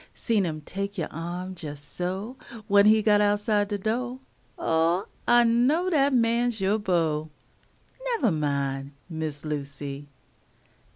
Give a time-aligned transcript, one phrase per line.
[0.15, 2.35] Seen him tek you' arm jes' so,
[2.67, 4.19] When he got outside de do'
[4.57, 7.29] Oh, I know dat man's yo' beau!
[8.03, 10.09] Nevah min', Miss Lucy.